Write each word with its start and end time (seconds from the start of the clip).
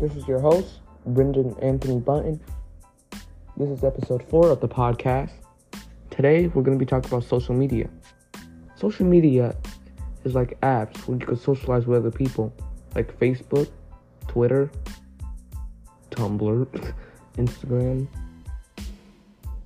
This 0.00 0.16
is 0.16 0.26
your 0.26 0.40
host, 0.40 0.80
Brendan 1.06 1.54
Anthony 1.62 2.00
Button. 2.00 2.40
This 3.56 3.68
is 3.68 3.84
episode 3.84 4.24
four 4.28 4.50
of 4.50 4.60
the 4.60 4.66
podcast. 4.66 5.30
Today, 6.10 6.48
we're 6.48 6.64
going 6.64 6.76
to 6.76 6.84
be 6.84 6.88
talking 6.88 7.08
about 7.08 7.22
social 7.22 7.54
media. 7.54 7.88
Social 8.74 9.06
media 9.06 9.54
is 10.24 10.34
like 10.34 10.60
apps 10.62 10.96
where 11.06 11.16
you 11.16 11.24
can 11.24 11.36
socialize 11.36 11.86
with 11.86 11.98
other 11.98 12.10
people, 12.10 12.52
like 12.96 13.16
Facebook, 13.20 13.70
Twitter, 14.26 14.68
Tumblr, 16.10 16.94
Instagram, 17.36 18.08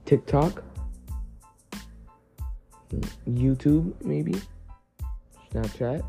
TikTok, 0.04 0.62
YouTube, 3.26 3.94
maybe, 4.04 4.34
Snapchat, 5.50 6.04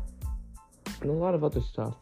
and 1.00 1.10
a 1.10 1.14
lot 1.14 1.34
of 1.34 1.42
other 1.42 1.62
stuff. 1.62 1.96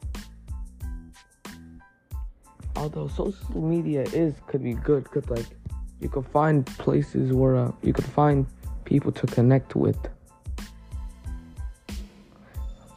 Although 2.78 3.08
social 3.08 3.60
media 3.60 4.02
is 4.12 4.34
could 4.46 4.62
be 4.62 4.74
good, 4.74 5.10
cause 5.10 5.28
like 5.28 5.46
you 5.98 6.08
can 6.08 6.22
find 6.22 6.64
places 6.64 7.32
where 7.32 7.56
uh, 7.56 7.72
you 7.82 7.92
could 7.92 8.04
find 8.04 8.46
people 8.84 9.10
to 9.10 9.26
connect 9.26 9.74
with. 9.74 9.98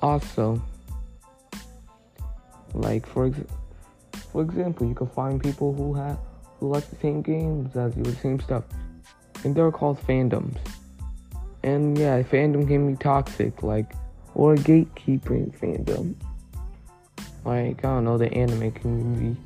Also, 0.03 0.61
like 2.75 3.07
for 3.07 3.25
ex- 3.25 3.51
for 4.31 4.43
example, 4.43 4.85
you 4.87 4.93
can 4.93 5.07
find 5.07 5.41
people 5.41 5.73
who 5.73 5.95
have 5.95 6.19
who 6.59 6.71
like 6.71 6.87
the 6.91 6.95
same 6.97 7.23
games 7.23 7.75
as 7.75 7.97
you, 7.97 8.03
the 8.03 8.15
same 8.17 8.39
stuff, 8.39 8.63
and 9.43 9.55
they're 9.55 9.71
called 9.71 9.99
fandoms. 10.05 10.59
And 11.63 11.97
yeah, 11.97 12.21
fandom 12.21 12.67
can 12.67 12.87
be 12.87 12.95
toxic, 12.97 13.63
like 13.63 13.93
or 14.35 14.53
gatekeeping 14.57 15.57
fandom. 15.57 16.13
Like 17.43 17.79
I 17.83 17.95
don't 17.95 18.05
know, 18.05 18.19
the 18.19 18.31
anime 18.31 18.71
community. 18.73 19.41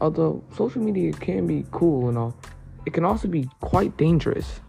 Although 0.00 0.42
social 0.56 0.82
media 0.82 1.12
can 1.12 1.46
be 1.46 1.64
cool 1.70 2.08
and 2.08 2.18
all, 2.18 2.36
it 2.86 2.92
can 2.92 3.04
also 3.04 3.28
be 3.28 3.48
quite 3.60 3.96
dangerous. 3.96 4.60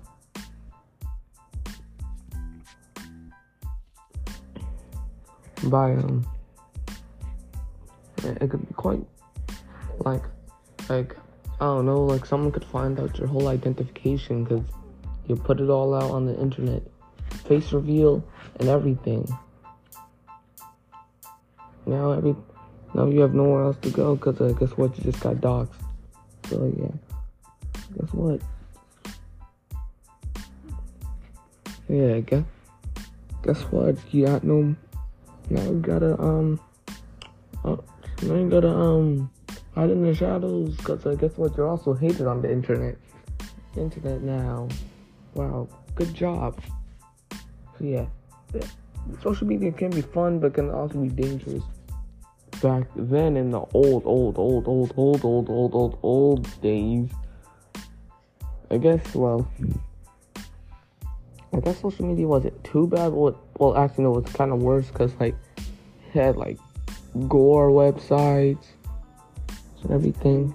By 5.63 5.93
um, 5.93 6.25
it 8.23 8.49
could 8.49 8.67
be 8.67 8.73
quite 8.75 9.05
like 9.99 10.23
like 10.89 11.15
I 11.59 11.65
don't 11.65 11.85
know, 11.85 12.03
like 12.03 12.25
someone 12.25 12.51
could 12.51 12.65
find 12.65 12.99
out 12.99 13.17
your 13.17 13.27
whole 13.27 13.47
identification 13.47 14.43
because 14.43 14.65
you 15.27 15.35
put 15.35 15.59
it 15.59 15.69
all 15.69 15.95
out 15.95 16.11
on 16.11 16.25
the 16.25 16.37
internet, 16.39 16.83
face 17.47 17.71
reveal 17.71 18.23
and 18.59 18.69
everything. 18.69 19.27
Now 21.85 22.11
every 22.11 22.35
now 22.95 23.07
you 23.07 23.19
have 23.19 23.33
nowhere 23.33 23.65
else 23.65 23.77
to 23.81 23.89
go 23.89 24.15
because 24.15 24.39
uh, 24.39 24.53
guess 24.53 24.71
what? 24.77 24.97
You 24.97 25.03
just 25.03 25.19
got 25.19 25.35
doxxed. 25.35 25.67
So 26.49 26.73
yeah, 26.77 27.99
guess 27.99 28.13
what? 28.13 28.41
Yeah, 31.89 32.19
guess 32.21 32.43
guess 33.43 33.61
what? 33.63 33.97
You 34.13 34.27
got 34.27 34.45
no. 34.45 34.75
Now 35.49 35.63
you 35.63 35.79
gotta 35.81 36.17
um. 36.21 36.57
Uh, 37.65 37.75
now 38.23 38.35
you 38.35 38.49
gotta 38.49 38.69
um 38.69 39.29
hide 39.73 39.89
in 39.89 40.01
the 40.01 40.15
shadows 40.15 40.77
because 40.77 41.05
uh, 41.05 41.15
guess 41.15 41.37
what? 41.37 41.57
You're 41.57 41.67
also 41.67 41.93
hated 41.93 42.27
on 42.27 42.41
the 42.41 42.49
internet. 42.49 42.95
Internet 43.75 44.21
now. 44.21 44.69
Wow, 45.33 45.67
good 45.95 46.13
job. 46.13 46.61
So 47.77 47.83
yeah, 47.83 48.05
social 49.21 49.47
media 49.47 49.73
can 49.73 49.89
be 49.89 49.99
fun, 49.99 50.39
but 50.39 50.53
can 50.53 50.69
also 50.69 50.97
be 50.97 51.09
dangerous. 51.09 51.63
Back 52.61 52.87
then, 52.95 53.37
in 53.37 53.51
the 53.51 53.59
old, 53.73 54.03
old, 54.05 54.37
old, 54.37 54.67
old, 54.67 54.93
old, 54.95 55.25
old, 55.25 55.49
old, 55.49 55.73
old, 55.73 55.99
old 56.01 56.61
days, 56.61 57.09
I 58.71 58.77
guess. 58.77 59.13
Well, 59.13 59.47
I 61.53 61.59
guess 61.59 61.79
social 61.81 62.05
media 62.05 62.27
wasn't 62.27 62.63
too 62.63 62.87
bad. 62.87 63.13
Well, 63.13 63.39
well, 63.57 63.77
actually, 63.77 64.05
no, 64.05 64.17
it 64.17 64.23
was 64.25 64.33
kind 64.33 64.51
of 64.51 64.61
worse 64.61 64.87
because 64.87 65.13
like 65.19 65.35
it 65.57 65.63
had 66.13 66.37
like 66.37 66.57
gore 67.27 67.69
websites 67.69 68.65
and 69.83 69.91
everything. 69.91 70.53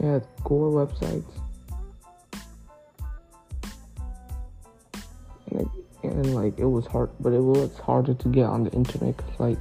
Yeah, 0.00 0.20
gore 0.44 0.86
websites. 0.86 1.45
And 6.16 6.34
like 6.34 6.58
it 6.58 6.64
was 6.64 6.86
hard, 6.86 7.10
but 7.20 7.32
it 7.32 7.42
was 7.42 7.76
harder 7.78 8.14
to 8.14 8.28
get 8.28 8.44
on 8.44 8.64
the 8.64 8.70
internet. 8.70 9.16
Cause 9.18 9.38
like, 9.38 9.58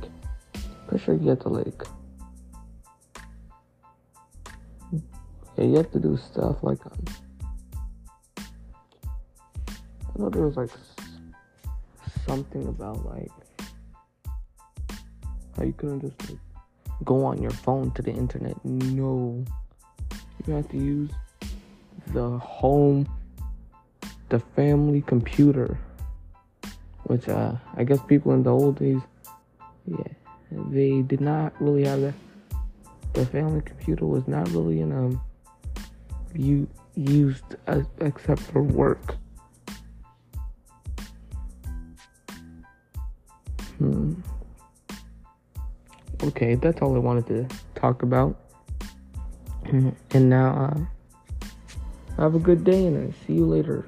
pretty 0.88 1.04
sure 1.04 1.16
you 1.16 1.30
have 1.30 1.40
to 1.42 1.50
like, 1.50 1.84
yeah, 5.58 5.66
you 5.66 5.76
have 5.76 5.92
to 5.92 6.00
do 6.00 6.18
stuff 6.18 6.64
like, 6.64 6.80
um, 6.86 7.06
I 8.38 10.18
know 10.18 10.30
there 10.30 10.44
was 10.44 10.56
like 10.56 10.70
something 12.26 12.68
about 12.68 13.06
like 13.06 13.32
how 15.58 15.64
you 15.64 15.74
couldn't 15.74 16.02
just 16.02 16.30
like 16.30 16.40
go 17.04 17.26
on 17.26 17.42
your 17.42 17.52
phone 17.52 17.92
to 17.92 18.02
the 18.02 18.12
internet. 18.12 18.56
No. 18.64 19.44
You 20.48 20.54
have 20.54 20.70
to 20.70 20.78
use 20.78 21.12
the 22.14 22.38
home, 22.38 23.10
the 24.30 24.40
family 24.40 25.02
computer. 25.02 25.78
Which 27.06 27.30
uh, 27.30 27.54
I 27.76 27.84
guess 27.84 28.00
people 28.08 28.34
in 28.34 28.44
the 28.44 28.52
old 28.52 28.80
days, 28.80 29.02
yeah, 29.86 30.14
they 30.70 31.02
did 31.02 31.22
not 31.22 31.54
really 31.62 31.86
have 31.86 32.02
that. 32.02 32.14
The 33.14 33.26
family 33.28 33.62
computer 33.62 34.06
was 34.06 34.28
not 34.28 34.50
really 34.50 34.82
in 34.82 34.92
um, 34.92 35.22
you 36.34 36.68
used 36.96 37.56
except 38.02 38.42
for 38.42 38.62
work. 38.62 39.16
Hmm. 43.78 44.14
Okay, 46.24 46.56
that's 46.56 46.82
all 46.82 46.96
I 46.96 47.00
wanted 47.00 47.28
to 47.28 47.48
talk 47.76 48.04
about. 48.04 48.40
And 49.66 50.30
now, 50.30 50.72
uh, 52.18 52.22
have 52.22 52.36
a 52.36 52.40
good 52.40 52.64
day 52.64 52.88
and 52.88 53.14
I 53.14 53.26
see 53.26 53.34
you 53.34 53.46
later. 53.46 53.86